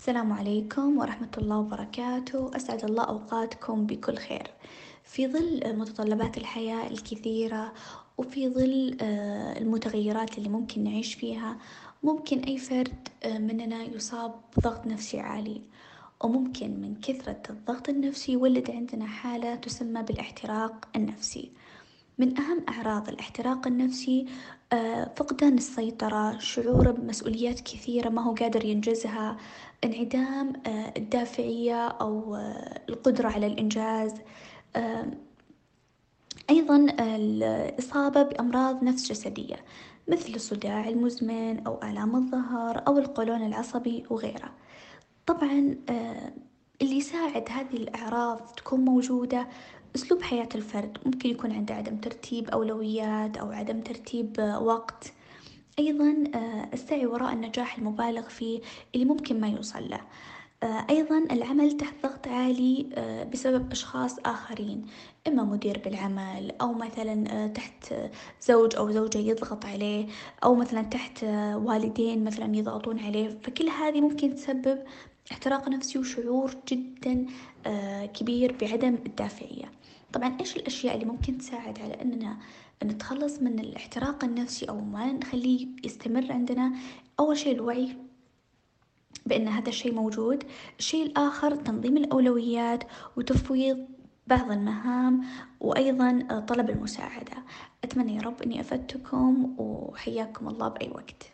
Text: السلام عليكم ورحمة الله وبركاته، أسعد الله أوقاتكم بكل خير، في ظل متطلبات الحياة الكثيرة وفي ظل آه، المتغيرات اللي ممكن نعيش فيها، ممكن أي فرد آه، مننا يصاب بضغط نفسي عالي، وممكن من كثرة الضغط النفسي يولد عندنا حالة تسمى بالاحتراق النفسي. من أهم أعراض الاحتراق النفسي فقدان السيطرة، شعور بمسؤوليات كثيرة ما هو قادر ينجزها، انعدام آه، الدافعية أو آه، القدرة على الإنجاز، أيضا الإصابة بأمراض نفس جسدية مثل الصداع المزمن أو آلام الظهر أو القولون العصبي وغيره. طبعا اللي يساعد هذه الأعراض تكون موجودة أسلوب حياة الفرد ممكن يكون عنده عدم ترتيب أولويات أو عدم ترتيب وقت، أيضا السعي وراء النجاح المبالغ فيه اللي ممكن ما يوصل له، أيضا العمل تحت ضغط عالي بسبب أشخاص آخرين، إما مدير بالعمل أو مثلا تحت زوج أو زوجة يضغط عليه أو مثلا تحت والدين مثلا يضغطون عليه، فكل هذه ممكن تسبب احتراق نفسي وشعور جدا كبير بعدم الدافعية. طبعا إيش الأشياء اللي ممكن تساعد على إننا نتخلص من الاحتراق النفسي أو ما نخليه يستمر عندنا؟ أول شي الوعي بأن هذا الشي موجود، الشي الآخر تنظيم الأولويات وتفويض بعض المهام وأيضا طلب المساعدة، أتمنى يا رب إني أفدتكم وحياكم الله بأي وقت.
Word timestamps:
السلام 0.00 0.32
عليكم 0.32 0.98
ورحمة 0.98 1.30
الله 1.38 1.58
وبركاته، 1.58 2.50
أسعد 2.56 2.84
الله 2.84 3.04
أوقاتكم 3.04 3.86
بكل 3.86 4.16
خير، 4.16 4.50
في 5.04 5.28
ظل 5.28 5.76
متطلبات 5.76 6.38
الحياة 6.38 6.86
الكثيرة 6.86 7.72
وفي 8.18 8.48
ظل 8.48 8.96
آه، 9.00 9.58
المتغيرات 9.58 10.38
اللي 10.38 10.48
ممكن 10.48 10.84
نعيش 10.84 11.14
فيها، 11.14 11.58
ممكن 12.02 12.38
أي 12.38 12.58
فرد 12.58 13.08
آه، 13.22 13.38
مننا 13.38 13.82
يصاب 13.82 14.34
بضغط 14.56 14.86
نفسي 14.86 15.20
عالي، 15.20 15.62
وممكن 16.24 16.80
من 16.80 16.94
كثرة 16.94 17.42
الضغط 17.50 17.88
النفسي 17.88 18.32
يولد 18.32 18.70
عندنا 18.70 19.06
حالة 19.06 19.54
تسمى 19.54 20.02
بالاحتراق 20.02 20.88
النفسي. 20.96 21.52
من 22.18 22.38
أهم 22.38 22.64
أعراض 22.68 23.08
الاحتراق 23.08 23.66
النفسي 23.66 24.26
فقدان 25.16 25.54
السيطرة، 25.54 26.38
شعور 26.38 26.90
بمسؤوليات 26.90 27.60
كثيرة 27.60 28.08
ما 28.08 28.22
هو 28.22 28.34
قادر 28.34 28.64
ينجزها، 28.64 29.36
انعدام 29.84 30.52
آه، 30.66 30.92
الدافعية 30.96 31.88
أو 31.88 32.34
آه، 32.34 32.80
القدرة 32.88 33.28
على 33.28 33.46
الإنجاز، 33.46 34.14
أيضا 36.50 36.86
الإصابة 37.00 38.22
بأمراض 38.22 38.84
نفس 38.84 39.08
جسدية 39.12 39.56
مثل 40.08 40.34
الصداع 40.34 40.88
المزمن 40.88 41.66
أو 41.66 41.80
آلام 41.82 42.16
الظهر 42.16 42.82
أو 42.86 42.98
القولون 42.98 43.46
العصبي 43.46 44.04
وغيره. 44.10 44.50
طبعا 45.26 45.76
اللي 46.82 46.96
يساعد 46.96 47.48
هذه 47.50 47.76
الأعراض 47.76 48.40
تكون 48.56 48.80
موجودة 48.80 49.48
أسلوب 49.96 50.22
حياة 50.22 50.48
الفرد 50.54 50.98
ممكن 51.06 51.30
يكون 51.30 51.52
عنده 51.52 51.74
عدم 51.74 51.96
ترتيب 51.96 52.50
أولويات 52.50 53.36
أو 53.36 53.50
عدم 53.50 53.80
ترتيب 53.80 54.58
وقت، 54.60 55.12
أيضا 55.78 56.24
السعي 56.72 57.06
وراء 57.06 57.32
النجاح 57.32 57.78
المبالغ 57.78 58.22
فيه 58.22 58.60
اللي 58.94 59.04
ممكن 59.04 59.40
ما 59.40 59.48
يوصل 59.48 59.90
له، 59.90 60.00
أيضا 60.90 61.18
العمل 61.18 61.76
تحت 61.76 61.94
ضغط 62.02 62.28
عالي 62.28 62.86
بسبب 63.32 63.72
أشخاص 63.72 64.18
آخرين، 64.18 64.86
إما 65.28 65.44
مدير 65.44 65.80
بالعمل 65.84 66.52
أو 66.60 66.72
مثلا 66.72 67.46
تحت 67.46 67.94
زوج 68.42 68.76
أو 68.76 68.90
زوجة 68.90 69.18
يضغط 69.18 69.64
عليه 69.64 70.06
أو 70.44 70.54
مثلا 70.54 70.82
تحت 70.82 71.24
والدين 71.54 72.24
مثلا 72.24 72.56
يضغطون 72.56 72.98
عليه، 72.98 73.38
فكل 73.42 73.68
هذه 73.68 74.00
ممكن 74.00 74.34
تسبب 74.34 74.78
احتراق 75.32 75.68
نفسي 75.68 75.98
وشعور 75.98 76.54
جدا 76.68 77.26
كبير 78.06 78.56
بعدم 78.60 78.94
الدافعية. 79.06 79.79
طبعا 80.12 80.36
إيش 80.40 80.56
الأشياء 80.56 80.94
اللي 80.94 81.06
ممكن 81.06 81.38
تساعد 81.38 81.78
على 81.78 82.02
إننا 82.02 82.36
نتخلص 82.84 83.42
من 83.42 83.58
الاحتراق 83.58 84.24
النفسي 84.24 84.68
أو 84.68 84.80
ما 84.80 85.12
نخليه 85.12 85.68
يستمر 85.84 86.32
عندنا؟ 86.32 86.72
أول 87.20 87.36
شي 87.36 87.52
الوعي 87.52 87.96
بأن 89.26 89.48
هذا 89.48 89.68
الشي 89.68 89.90
موجود، 89.90 90.44
الشي 90.78 91.02
الآخر 91.02 91.54
تنظيم 91.56 91.96
الأولويات 91.96 92.84
وتفويض 93.16 93.86
بعض 94.26 94.50
المهام 94.52 95.24
وأيضا 95.60 96.44
طلب 96.48 96.70
المساعدة، 96.70 97.36
أتمنى 97.84 98.16
يا 98.16 98.22
رب 98.22 98.42
إني 98.42 98.60
أفدتكم 98.60 99.54
وحياكم 99.58 100.48
الله 100.48 100.68
بأي 100.68 100.88
وقت. 100.88 101.32